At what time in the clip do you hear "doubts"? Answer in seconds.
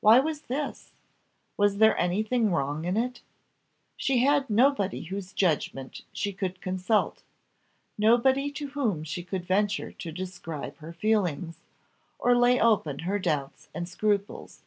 13.18-13.68